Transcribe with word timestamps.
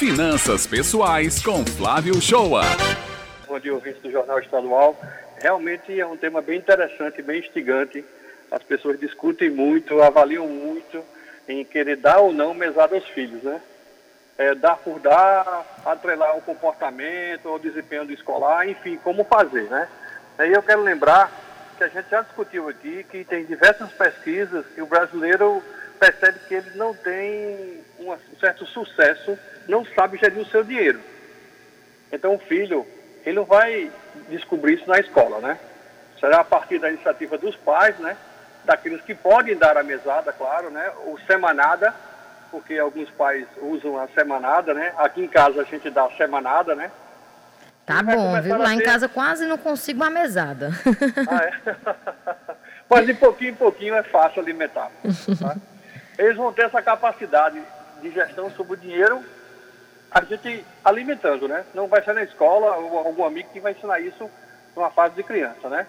Finanças 0.00 0.66
Pessoais 0.66 1.42
com 1.42 1.62
Flávio 1.62 2.18
Shoa. 2.22 2.62
Bom 3.46 3.60
dia, 3.60 3.74
ouvintes 3.74 4.00
do 4.00 4.10
Jornal 4.10 4.38
Estadual. 4.38 4.98
Realmente 5.38 6.00
é 6.00 6.06
um 6.06 6.16
tema 6.16 6.40
bem 6.40 6.58
interessante, 6.58 7.20
bem 7.20 7.40
instigante. 7.40 8.02
As 8.50 8.62
pessoas 8.62 8.98
discutem 8.98 9.50
muito, 9.50 10.00
avaliam 10.00 10.46
muito 10.48 11.04
em 11.46 11.66
querer 11.66 11.96
dar 11.96 12.20
ou 12.20 12.32
não 12.32 12.54
mesada 12.54 12.94
aos 12.94 13.06
filhos, 13.08 13.42
né? 13.42 13.60
É, 14.38 14.54
dar 14.54 14.78
por 14.78 14.98
dar, 15.00 15.66
atrelar 15.84 16.34
o 16.34 16.40
comportamento, 16.40 17.50
o 17.50 17.58
desempenho 17.58 18.10
escolar, 18.10 18.66
enfim, 18.66 18.98
como 19.04 19.22
fazer, 19.24 19.64
né? 19.64 19.86
Aí 20.38 20.50
eu 20.50 20.62
quero 20.62 20.80
lembrar 20.80 21.30
que 21.76 21.84
a 21.84 21.88
gente 21.88 22.08
já 22.08 22.22
discutiu 22.22 22.70
aqui 22.70 23.04
que 23.04 23.22
tem 23.22 23.44
diversas 23.44 23.92
pesquisas 23.92 24.64
que 24.74 24.80
o 24.80 24.86
brasileiro 24.86 25.62
percebe 25.98 26.38
que 26.48 26.54
ele 26.54 26.70
não 26.76 26.94
tem 26.94 27.84
um 28.14 28.38
certo 28.38 28.66
sucesso, 28.66 29.38
não 29.68 29.84
sabe 29.84 30.18
gerir 30.18 30.38
o 30.38 30.46
seu 30.46 30.64
dinheiro. 30.64 31.00
Então 32.12 32.34
o 32.34 32.38
filho, 32.38 32.86
ele 33.24 33.36
não 33.36 33.44
vai 33.44 33.90
descobrir 34.28 34.74
isso 34.74 34.88
na 34.88 34.98
escola, 34.98 35.40
né? 35.40 35.58
Será 36.18 36.40
a 36.40 36.44
partir 36.44 36.78
da 36.78 36.90
iniciativa 36.90 37.38
dos 37.38 37.56
pais, 37.56 37.98
né? 37.98 38.16
Daqueles 38.64 39.00
que 39.02 39.14
podem 39.14 39.56
dar 39.56 39.76
a 39.76 39.82
mesada, 39.82 40.32
claro, 40.32 40.70
né? 40.70 40.90
Ou 41.06 41.18
semanada, 41.20 41.94
porque 42.50 42.78
alguns 42.78 43.08
pais 43.10 43.46
usam 43.62 43.98
a 43.98 44.08
semanada, 44.08 44.74
né? 44.74 44.92
Aqui 44.98 45.22
em 45.22 45.28
casa 45.28 45.62
a 45.62 45.64
gente 45.64 45.88
dá 45.90 46.04
a 46.04 46.10
semanada, 46.12 46.74
né? 46.74 46.90
Tá 47.86 48.02
bom, 48.02 48.40
viu? 48.40 48.56
Lá 48.56 48.68
ter... 48.68 48.74
em 48.74 48.82
casa 48.82 49.08
quase 49.08 49.46
não 49.46 49.58
consigo 49.58 50.00
uma 50.00 50.10
mesada. 50.10 50.70
Ah, 51.28 51.44
é? 51.44 52.54
Mas 52.88 53.06
de 53.06 53.14
pouquinho 53.14 53.50
em 53.50 53.54
pouquinho 53.54 53.94
é 53.94 54.02
fácil 54.02 54.42
alimentar. 54.42 54.90
Tá? 55.40 55.56
Eles 56.18 56.36
vão 56.36 56.52
ter 56.52 56.66
essa 56.66 56.82
capacidade 56.82 57.60
de 58.00 58.10
gestão 58.10 58.50
sobre 58.50 58.74
o 58.74 58.76
dinheiro, 58.76 59.22
a 60.10 60.24
gente 60.24 60.64
alimentando, 60.84 61.46
né? 61.46 61.64
Não 61.74 61.86
vai 61.86 62.02
ser 62.02 62.14
na 62.14 62.22
escola 62.22 62.76
ou 62.76 62.98
algum 62.98 63.24
amigo 63.24 63.50
que 63.52 63.60
vai 63.60 63.72
ensinar 63.72 64.00
isso 64.00 64.28
numa 64.74 64.90
fase 64.90 65.14
de 65.14 65.22
criança, 65.22 65.68
né? 65.68 65.86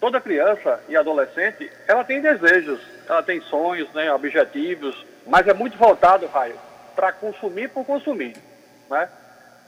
Toda 0.00 0.20
criança 0.20 0.80
e 0.88 0.96
adolescente, 0.96 1.70
ela 1.86 2.02
tem 2.04 2.20
desejos, 2.20 2.80
ela 3.06 3.22
tem 3.22 3.40
sonhos, 3.42 3.92
né, 3.92 4.10
objetivos, 4.12 5.04
mas 5.26 5.46
é 5.46 5.52
muito 5.52 5.76
voltado, 5.76 6.26
Raio, 6.26 6.58
para 6.96 7.12
consumir 7.12 7.68
por 7.68 7.84
consumir, 7.84 8.34
né? 8.88 9.08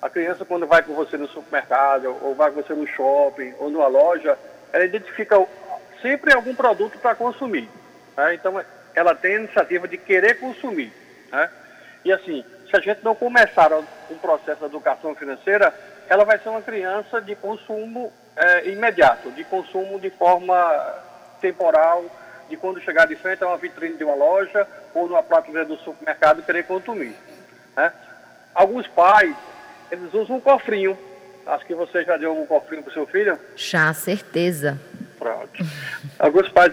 A 0.00 0.09
criança, 0.09 0.44
quando 0.44 0.66
vai 0.66 0.83
com 0.83 0.94
você 0.94 1.16
no 1.16 1.28
supermercado, 1.28 2.16
ou 2.22 2.34
vai 2.34 2.50
com 2.50 2.62
você 2.62 2.75
no 2.75 2.87
shopping, 2.87 3.55
ou 3.59 3.70
numa 3.70 3.87
loja, 3.87 4.37
ela 4.72 4.84
identifica 4.84 5.37
sempre 6.00 6.34
algum 6.34 6.55
produto 6.55 6.98
para 6.98 7.14
consumir. 7.14 7.69
Né? 8.16 8.34
Então, 8.34 8.61
ela 8.94 9.14
tem 9.14 9.36
a 9.36 9.40
iniciativa 9.40 9.88
de 9.88 9.96
querer 9.96 10.38
consumir. 10.38 10.92
Né? 11.30 11.50
E 12.04 12.12
assim, 12.12 12.44
se 12.68 12.76
a 12.76 12.80
gente 12.80 13.04
não 13.04 13.14
começar 13.14 13.72
um 13.72 14.18
processo 14.18 14.60
de 14.60 14.66
educação 14.66 15.14
financeira, 15.14 15.72
ela 16.08 16.24
vai 16.24 16.38
ser 16.38 16.48
uma 16.48 16.62
criança 16.62 17.20
de 17.20 17.34
consumo 17.36 18.12
é, 18.36 18.68
imediato, 18.68 19.30
de 19.30 19.44
consumo 19.44 20.00
de 20.00 20.10
forma 20.10 20.54
temporal, 21.40 22.04
de 22.48 22.56
quando 22.56 22.80
chegar 22.80 23.06
de 23.06 23.16
frente 23.16 23.42
a 23.42 23.48
uma 23.48 23.56
vitrine 23.56 23.96
de 23.96 24.04
uma 24.04 24.14
loja 24.14 24.66
ou 24.94 25.08
numa 25.08 25.22
prateleira 25.22 25.66
do 25.66 25.76
supermercado 25.78 26.42
querer 26.42 26.64
consumir. 26.64 27.14
Né? 27.76 27.92
Alguns 28.54 28.86
pais 28.88 29.34
eles 29.90 30.12
usam 30.14 30.36
um 30.36 30.40
cofrinho. 30.40 30.98
Acho 31.46 31.66
que 31.66 31.74
você 31.74 32.04
já 32.04 32.16
deu 32.16 32.38
um 32.38 32.46
cofrinho 32.46 32.82
para 32.82 32.90
o 32.90 32.94
seu 32.94 33.06
filho? 33.06 33.38
Já, 33.56 33.92
certeza. 33.92 34.78
Pronto. 35.18 35.64
Alguns 36.18 36.48
pais 36.48 36.72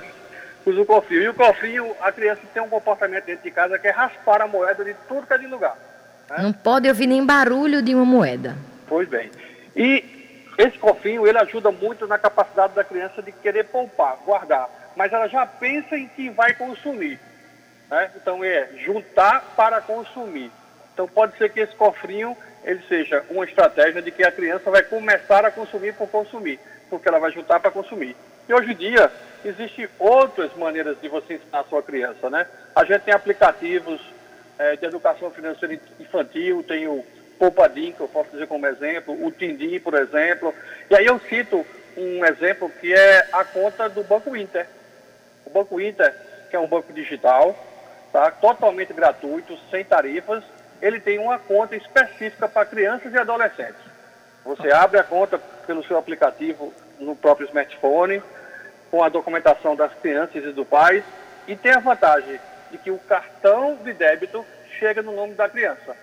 o 0.77 0.85
cofrinho. 0.85 1.23
E 1.23 1.29
o 1.29 1.33
cofrinho, 1.33 1.95
a 2.01 2.11
criança 2.11 2.41
tem 2.53 2.61
um 2.61 2.69
comportamento 2.69 3.25
dentro 3.25 3.43
de 3.43 3.51
casa 3.51 3.79
que 3.79 3.87
é 3.87 3.91
raspar 3.91 4.41
a 4.41 4.47
moeda 4.47 4.83
de 4.83 4.93
tudo 5.07 5.25
que 5.25 5.33
é 5.33 5.37
de 5.37 5.47
lugar. 5.47 5.77
Né? 6.29 6.37
Não 6.41 6.53
pode 6.53 6.87
ouvir 6.87 7.07
nem 7.07 7.25
barulho 7.25 7.81
de 7.81 7.95
uma 7.95 8.05
moeda. 8.05 8.55
Pois 8.87 9.07
bem. 9.07 9.31
E 9.75 10.03
esse 10.57 10.77
cofrinho, 10.77 11.25
ele 11.25 11.37
ajuda 11.37 11.71
muito 11.71 12.05
na 12.05 12.17
capacidade 12.17 12.73
da 12.73 12.83
criança 12.83 13.21
de 13.21 13.31
querer 13.31 13.65
poupar, 13.65 14.17
guardar. 14.25 14.69
Mas 14.95 15.13
ela 15.13 15.27
já 15.27 15.45
pensa 15.45 15.97
em 15.97 16.07
que 16.07 16.29
vai 16.29 16.53
consumir. 16.53 17.19
Né? 17.89 18.11
Então 18.15 18.43
é 18.43 18.69
juntar 18.85 19.53
para 19.55 19.81
consumir. 19.81 20.51
Então 20.93 21.07
pode 21.07 21.37
ser 21.37 21.49
que 21.49 21.61
esse 21.61 21.75
cofrinho 21.75 22.35
ele 22.63 22.81
seja 22.89 23.23
uma 23.29 23.45
estratégia 23.45 24.01
de 24.01 24.11
que 24.11 24.23
a 24.23 24.31
criança 24.31 24.69
vai 24.69 24.83
começar 24.83 25.45
a 25.45 25.51
consumir 25.51 25.93
por 25.93 26.09
consumir, 26.09 26.59
porque 26.89 27.07
ela 27.07 27.19
vai 27.19 27.31
juntar 27.31 27.59
para 27.59 27.71
consumir. 27.71 28.15
E 28.47 28.53
hoje 28.53 28.71
em 28.71 28.75
dia, 28.75 29.11
existem 29.43 29.87
outras 29.97 30.53
maneiras 30.55 30.99
de 31.01 31.07
você 31.07 31.35
ensinar 31.35 31.59
a 31.59 31.63
sua 31.63 31.81
criança, 31.81 32.29
né? 32.29 32.45
A 32.75 32.83
gente 32.83 33.01
tem 33.01 33.13
aplicativos 33.13 34.01
é, 34.57 34.75
de 34.75 34.85
educação 34.85 35.31
financeira 35.31 35.79
infantil, 35.99 36.63
tem 36.63 36.87
o 36.87 37.03
Poupadim, 37.37 37.93
que 37.93 38.01
eu 38.01 38.07
posso 38.07 38.29
dizer 38.31 38.47
como 38.47 38.67
exemplo, 38.67 39.25
o 39.25 39.31
Tindim, 39.31 39.79
por 39.79 39.93
exemplo. 39.93 40.53
E 40.89 40.95
aí 40.95 41.05
eu 41.05 41.19
cito 41.21 41.65
um 41.95 42.25
exemplo 42.25 42.69
que 42.69 42.93
é 42.93 43.27
a 43.31 43.45
conta 43.45 43.87
do 43.87 44.03
Banco 44.03 44.35
Inter. 44.35 44.67
O 45.45 45.49
Banco 45.49 45.79
Inter, 45.79 46.13
que 46.49 46.55
é 46.55 46.59
um 46.59 46.67
banco 46.67 46.91
digital, 46.91 47.57
tá? 48.11 48.29
totalmente 48.31 48.93
gratuito, 48.93 49.57
sem 49.71 49.85
tarifas, 49.85 50.43
ele 50.81 50.99
tem 50.99 51.17
uma 51.17 51.39
conta 51.39 51.75
específica 51.75 52.47
para 52.47 52.65
crianças 52.65 53.13
e 53.13 53.17
adolescentes. 53.17 53.81
Você 54.43 54.71
abre 54.71 54.99
a 54.99 55.03
conta 55.03 55.39
pelo 55.65 55.83
seu 55.85 55.97
aplicativo 55.97 56.73
no 56.99 57.15
próprio 57.15 57.47
smartphone, 57.47 58.21
com 58.89 59.03
a 59.03 59.09
documentação 59.09 59.75
das 59.75 59.93
crianças 59.95 60.43
e 60.43 60.51
do 60.51 60.65
pai, 60.65 61.03
e 61.47 61.55
tem 61.55 61.71
a 61.71 61.79
vantagem 61.79 62.39
de 62.71 62.77
que 62.77 62.91
o 62.91 62.99
cartão 62.99 63.77
de 63.83 63.93
débito 63.93 64.45
chega 64.79 65.01
no 65.01 65.15
nome 65.15 65.33
da 65.33 65.49
criança. 65.49 65.95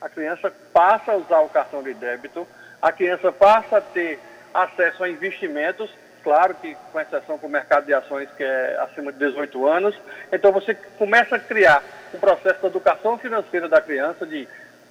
A 0.00 0.08
criança 0.08 0.52
passa 0.72 1.12
a 1.12 1.16
usar 1.16 1.40
o 1.40 1.48
cartão 1.48 1.82
de 1.82 1.94
débito, 1.94 2.46
a 2.80 2.92
criança 2.92 3.32
passa 3.32 3.78
a 3.78 3.80
ter 3.80 4.18
acesso 4.52 5.02
a 5.02 5.08
investimentos, 5.08 5.90
claro 6.22 6.54
que 6.54 6.76
com 6.92 7.00
exceção 7.00 7.38
com 7.38 7.46
o 7.46 7.50
mercado 7.50 7.86
de 7.86 7.94
ações 7.94 8.28
que 8.36 8.42
é 8.42 8.78
acima 8.80 9.12
de 9.12 9.18
18 9.18 9.66
anos. 9.66 9.98
Então 10.32 10.52
você 10.52 10.74
começa 10.74 11.36
a 11.36 11.38
criar 11.38 11.82
um 12.12 12.18
processo 12.18 12.60
de 12.60 12.66
educação 12.66 13.18
financeira 13.18 13.68
da 13.68 13.80
criança, 13.80 14.26
de 14.26 14.48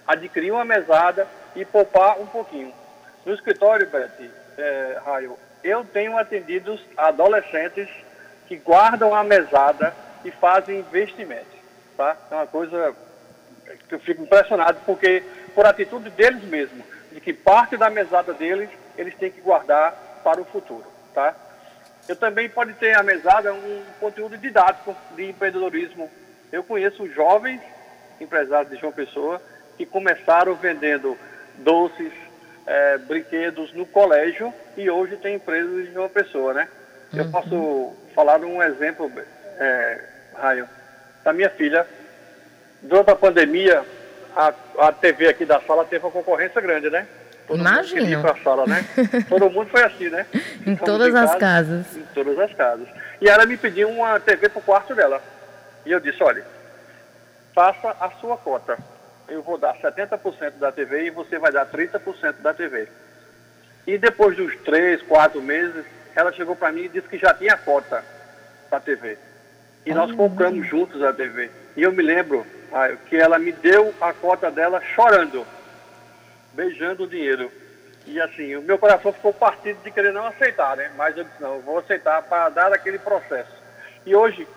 adquirir 0.08 0.52
uma 0.52 0.66
mesada 0.66 1.28
e 1.56 1.66
poupar 1.66 2.20
um 2.20 2.28
pouquinho. 2.28 2.74
No 3.26 3.34
escritório, 3.34 3.88
Beth, 3.90 4.30
é, 4.58 5.00
Raio, 5.04 5.38
eu 5.66 5.84
tenho 5.84 6.16
atendido 6.16 6.80
adolescentes 6.96 7.90
que 8.48 8.56
guardam 8.56 9.16
a 9.16 9.24
mesada 9.24 9.96
e 10.24 10.30
fazem 10.30 10.80
investimentos. 10.80 11.58
Tá? 11.98 12.16
É 12.30 12.36
uma 12.36 12.46
coisa 12.46 12.96
que 13.90 13.96
eu 13.96 14.00
fico 14.00 14.22
impressionado, 14.22 14.80
porque 14.86 15.24
por 15.56 15.66
atitude 15.66 16.12
deles 16.12 16.44
mesmos, 16.44 16.86
de 17.12 17.20
que 17.20 17.34
parte 17.34 17.76
da 17.76 17.90
mesada 17.90 18.32
deles 18.32 18.70
eles 18.96 19.16
têm 19.16 19.32
que 19.32 19.42
guardar 19.42 20.22
para 20.24 20.40
o 20.40 20.46
futuro. 20.46 20.86
Tá? 21.16 21.34
Eu 22.08 22.16
também 22.16 22.48
pode 22.48 22.74
ter 22.74 22.96
a 22.96 23.02
mesada 23.02 23.52
um 23.52 23.84
conteúdo 24.00 24.38
didático 24.38 24.96
de 25.16 25.30
empreendedorismo, 25.30 26.12
eu 26.52 26.64
conheço 26.64 27.12
jovens 27.12 27.60
empresários 28.22 28.72
de 28.72 28.78
João 28.80 28.94
Pessoa 28.94 29.42
que 29.78 29.86
começaram 29.86 30.54
vendendo 30.54 31.18
doces, 31.58 32.14
é, 32.66 32.98
brinquedos 32.98 33.74
no 33.74 33.86
colégio 33.86 34.54
e 34.76 34.90
hoje 34.90 35.18
tem 35.18 35.36
empresas 35.36 35.86
de 35.86 35.94
João 35.94 36.10
Pessoa, 36.10 36.54
né? 36.54 36.68
Uhum. 37.14 37.20
Eu 37.20 37.32
posso 37.32 37.94
falar 38.14 38.40
um 38.40 38.62
exemplo, 38.62 39.12
é, 39.60 40.02
Raio, 40.34 40.68
da 41.24 41.34
minha 41.34 41.50
filha. 41.50 41.86
Durante 42.82 43.12
a 43.12 43.16
pandemia, 43.16 43.84
a, 44.36 44.54
a 44.80 44.92
TV 44.92 45.28
aqui 45.28 45.46
da 45.46 45.62
sala 45.62 45.86
teve 45.86 46.06
uma 46.06 46.12
concorrência 46.12 46.60
grande, 46.62 46.90
né? 46.90 47.08
Todo 47.48 47.60
Imagino. 47.60 48.18
Mundo 48.18 48.44
sala, 48.44 48.66
né? 48.66 48.86
Todo 49.30 49.50
mundo 49.50 49.70
foi 49.70 49.84
assim, 49.84 50.10
né? 50.10 50.26
em 50.66 50.76
todas 50.76 51.14
as 51.14 51.32
casa, 51.32 51.40
casas. 51.40 51.96
Em 51.96 52.06
todas 52.14 52.40
as 52.40 52.54
casas. 52.54 52.88
E 53.22 53.30
ela 53.30 53.46
me 53.46 53.56
pediu 53.56 53.90
uma 53.90 54.20
TV 54.20 54.50
para 54.50 54.60
o 54.60 54.64
quarto 54.64 54.96
dela. 54.96 55.22
E 55.86 55.92
eu 55.92 56.00
disse, 56.00 56.24
olha, 56.24 56.44
faça 57.54 57.96
a 58.00 58.10
sua 58.20 58.36
cota. 58.38 58.78
Eu 59.28 59.42
vou 59.42 59.58
dar 59.58 59.76
70% 59.76 60.54
da 60.60 60.72
TV 60.72 61.06
e 61.06 61.10
você 61.10 61.40
vai 61.40 61.52
dar 61.52 61.66
30% 61.66 62.36
da 62.42 62.54
TV. 62.54 62.88
E 63.88 63.98
depois 63.98 64.36
dos 64.36 64.56
três, 64.58 65.02
quatro 65.04 65.42
meses, 65.42 65.86
ela 66.16 66.32
chegou 66.32 66.56
para 66.56 66.72
mim 66.72 66.84
e 66.84 66.90
disse 66.90 67.08
que 67.08 67.18
já 67.18 67.34
tinha 67.34 67.58
cota 67.58 68.04
da 68.70 68.80
TV. 68.80 69.18
E 69.86 69.94
nós 69.94 70.10
uhum. 70.12 70.18
compramos 70.18 70.68
juntos 70.68 71.02
a 71.04 71.14
TV. 71.14 71.50
E 71.76 71.84
eu 71.84 71.92
me 71.92 72.02
lembro 72.02 72.46
ah, 72.72 72.90
que 73.08 73.16
ela 73.16 73.38
me 73.38 73.52
deu 73.52 73.94
a 74.02 74.14
cota 74.14 74.50
dela 74.50 74.82
chorando, 74.82 75.46
beijando 76.54 77.04
o 77.04 77.08
dinheiro. 77.08 77.52
E 78.08 78.20
assim, 78.20 78.56
o 78.56 78.62
meu 78.62 78.78
coração 78.78 79.12
ficou 79.12 79.34
partido 79.34 79.82
de 79.84 79.92
querer 79.92 80.14
não 80.14 80.26
aceitar, 80.26 80.78
né? 80.78 80.92
Mas 80.96 81.18
eu 81.18 81.24
disse, 81.24 81.42
não, 81.42 81.56
eu 81.56 81.62
vou 81.62 81.80
aceitar 81.80 82.22
para 82.24 82.50
dar 82.50 82.74
aquele 82.74 83.00
processo. 83.00 83.52
E 84.06 84.16
hoje, 84.16 84.48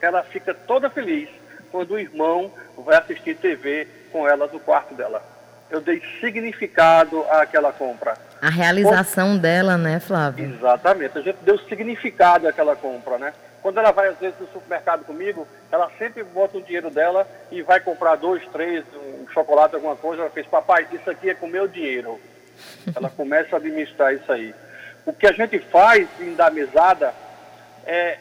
ela 0.00 0.22
fica 0.24 0.52
toda 0.52 0.90
feliz 0.90 1.28
quando 1.70 1.92
o 1.92 1.98
irmão 1.98 2.50
vai 2.76 2.96
assistir 2.96 3.36
TV 3.36 3.86
com 4.12 4.28
ela 4.28 4.46
no 4.46 4.60
quarto 4.60 4.94
dela. 4.94 5.22
Eu 5.70 5.80
dei 5.80 6.00
significado 6.20 7.24
àquela 7.28 7.72
compra. 7.72 8.16
A 8.40 8.48
realização 8.48 9.36
dela, 9.36 9.76
né, 9.76 9.98
Flávio? 9.98 10.54
Exatamente. 10.54 11.18
A 11.18 11.22
gente 11.22 11.38
deu 11.42 11.58
significado 11.58 12.46
àquela 12.46 12.76
compra, 12.76 13.18
né? 13.18 13.32
Quando 13.62 13.78
ela 13.78 13.90
vai, 13.90 14.08
às 14.08 14.18
vezes, 14.18 14.38
no 14.38 14.46
supermercado 14.46 15.04
comigo, 15.04 15.46
ela 15.72 15.90
sempre 15.98 16.22
bota 16.22 16.56
o 16.56 16.62
dinheiro 16.62 16.88
dela 16.88 17.26
e 17.50 17.62
vai 17.62 17.80
comprar 17.80 18.14
dois, 18.14 18.46
três, 18.52 18.84
um 18.94 19.26
chocolate, 19.32 19.74
alguma 19.74 19.96
coisa. 19.96 20.22
Ela 20.22 20.30
fez, 20.30 20.46
papai, 20.46 20.86
isso 20.92 21.10
aqui 21.10 21.30
é 21.30 21.34
com 21.34 21.48
meu 21.48 21.66
dinheiro. 21.66 22.20
Ela 22.94 23.10
começa 23.10 23.56
a 23.56 23.58
administrar 23.58 24.14
isso 24.14 24.30
aí. 24.30 24.54
O 25.04 25.12
que 25.12 25.26
a 25.26 25.32
gente 25.32 25.58
faz 25.58 26.08
em 26.20 26.34
dar 26.34 26.50
mesada 26.52 27.12
é 27.84 28.18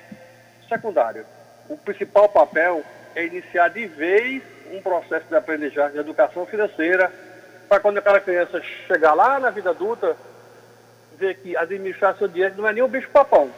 secundário. 0.67 1.25
O 1.69 1.77
principal 1.77 2.27
papel 2.27 2.83
é 3.15 3.25
iniciar 3.25 3.69
de 3.69 3.85
vez 3.87 4.43
um 4.71 4.81
processo 4.81 5.25
de 5.27 5.35
aprendizagem 5.35 5.93
de 5.93 5.99
educação 5.99 6.45
financeira, 6.45 7.11
para 7.69 7.79
quando 7.79 7.97
aquela 7.97 8.19
criança 8.19 8.61
chegar 8.87 9.13
lá 9.13 9.39
na 9.39 9.49
vida 9.49 9.69
adulta, 9.69 10.15
ver 11.17 11.35
que 11.37 11.55
administrar 11.55 12.17
seu 12.17 12.27
dinheiro 12.27 12.55
não 12.57 12.67
é 12.67 12.73
nem 12.73 12.83
o 12.83 12.87
bicho-papão, 12.87 13.49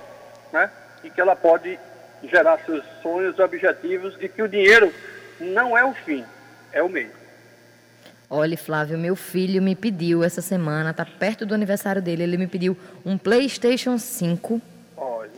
né? 0.53 0.69
E 1.03 1.09
que 1.09 1.19
ela 1.19 1.35
pode 1.35 1.77
gerar 2.23 2.59
seus 2.65 2.83
sonhos, 3.01 3.37
objetivos 3.39 4.15
e 4.19 4.29
que 4.29 4.41
o 4.41 4.47
dinheiro 4.47 4.93
não 5.39 5.77
é 5.77 5.83
o 5.83 5.93
fim, 5.93 6.23
é 6.71 6.81
o 6.81 6.89
meio. 6.89 7.11
Olha, 8.29 8.57
Flávio, 8.57 8.97
meu 8.97 9.15
filho 9.15 9.61
me 9.61 9.75
pediu 9.75 10.23
essa 10.23 10.41
semana, 10.41 10.93
tá 10.93 11.05
perto 11.05 11.45
do 11.45 11.53
aniversário 11.53 12.01
dele, 12.01 12.23
ele 12.23 12.37
me 12.37 12.47
pediu 12.47 12.77
um 13.05 13.17
PlayStation 13.17 13.97
5. 13.97 14.61
Olha. 14.97 15.31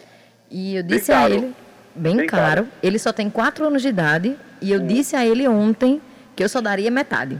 E 0.50 0.76
eu 0.76 0.84
disse 0.84 1.12
a 1.12 1.30
ele, 1.30 1.54
bem, 2.00 2.18
bem 2.18 2.28
caro, 2.28 2.64
caro, 2.64 2.68
ele 2.82 2.98
só 2.98 3.12
tem 3.12 3.30
4 3.30 3.66
anos 3.66 3.82
de 3.82 3.90
idade, 3.90 4.38
e 4.62 4.72
eu 4.72 4.82
hum. 4.82 4.88
disse 4.88 5.16
a 5.16 5.26
ele 5.26 5.48
ontem 5.48 6.02
que 6.36 6.44
eu 6.44 6.50
só 6.50 6.62
daria 6.62 6.90
metade. 6.90 7.40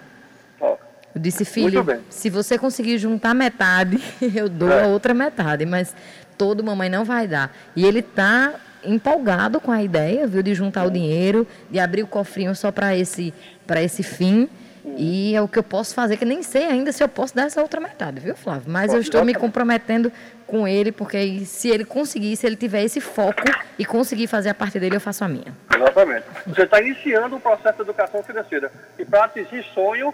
Eu 1.16 1.20
disse, 1.20 1.44
filho, 1.44 1.84
se 2.10 2.30
você 2.30 2.58
conseguir 2.58 2.98
juntar 2.98 3.34
metade, 3.34 4.00
eu 4.22 4.48
dou 4.48 4.72
é. 4.72 4.84
a 4.84 4.88
outra 4.88 5.14
metade, 5.14 5.66
mas 5.66 5.96
todo 6.38 6.64
mamãe 6.64 6.90
não 6.90 7.04
vai 7.04 7.28
dar. 7.28 7.56
E 7.76 7.84
ele 7.84 8.00
está 8.00 8.54
empolgado 8.84 9.60
com 9.60 9.72
a 9.72 9.84
ideia, 9.84 10.28
viu, 10.28 10.44
de 10.44 10.54
juntar 10.54 10.86
o 10.86 10.92
dinheiro, 10.92 11.48
de 11.70 11.80
abrir 11.80 12.04
o 12.04 12.08
cofrinho 12.08 12.56
só 12.56 12.72
para 12.72 12.96
esse, 12.96 13.34
esse 13.78 14.04
fim. 14.04 14.48
E 14.86 15.36
é 15.36 15.42
o 15.42 15.48
que 15.48 15.60
eu 15.60 15.64
posso 15.64 15.94
fazer, 15.94 16.18
que 16.18 16.26
nem 16.26 16.42
sei 16.42 16.66
ainda 16.66 16.92
se 16.92 17.04
eu 17.04 17.08
posso 17.08 17.36
dar 17.36 17.44
essa 17.44 17.62
outra 17.62 17.80
metade, 17.80 18.20
viu, 18.20 18.36
Flávio? 18.36 18.64
Mas 18.68 18.94
eu 18.94 19.00
estou 19.00 19.24
me 19.26 19.34
comprometendo 19.34 20.12
com 20.48 20.68
ele, 20.68 20.92
porque 20.92 21.46
se 21.46 21.70
ele 21.70 21.86
conseguir, 21.86 22.36
se 22.36 22.48
ele 22.48 22.56
tiver 22.56 22.84
esse 22.84 23.00
foco 23.00 23.44
e 23.78 23.86
conseguir 23.86 24.28
fazer 24.28 24.50
a 24.50 24.54
parte 24.54 24.80
dele, 24.80 24.96
eu 24.96 25.02
faço 25.02 25.24
a 25.24 25.28
minha. 25.28 25.54
Exatamente. 25.76 26.26
Você 26.48 26.64
está 26.64 26.82
iniciando 26.82 27.36
o 27.36 27.40
processo 27.40 27.76
de 27.76 27.82
educação 27.82 28.24
financeira. 28.24 28.72
E 28.98 29.06
para 29.06 29.26
atingir 29.26 29.64
sonho, 29.74 30.14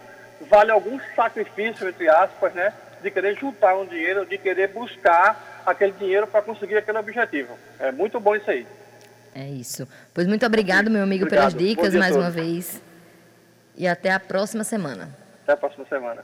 vale 0.50 0.72
algum 0.72 1.00
sacrifício, 1.16 1.88
entre 1.88 2.10
aspas, 2.10 2.54
né? 2.54 2.74
De 3.02 3.12
querer 3.12 3.38
juntar 3.38 3.76
um 3.78 3.86
dinheiro, 3.86 4.26
de 4.26 4.38
querer 4.38 4.70
buscar 4.70 5.64
aquele 5.66 5.94
dinheiro 5.94 6.28
para 6.28 6.42
conseguir 6.42 6.78
aquele 6.78 6.98
objetivo. 6.98 7.54
É 7.80 7.92
muito 7.92 8.20
bom 8.20 8.36
isso 8.36 8.50
aí. 8.50 8.66
É 9.34 9.48
isso. 9.48 9.88
Pois 10.14 10.28
muito 10.28 10.46
obrigado, 10.46 10.90
meu 10.90 11.04
amigo, 11.04 11.26
Obrigado. 11.26 11.56
pelas 11.56 11.70
dicas 11.70 11.94
mais 11.94 12.16
uma 12.16 12.30
vez. 12.30 12.82
E 13.78 13.88
até 13.88 14.12
a 14.12 14.20
próxima 14.20 14.64
semana. 14.64 15.10
Até 15.44 15.54
a 15.54 15.58
próxima 15.58 15.86
semana. 15.88 16.24